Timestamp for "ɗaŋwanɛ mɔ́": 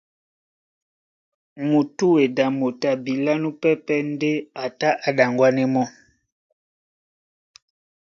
5.17-5.85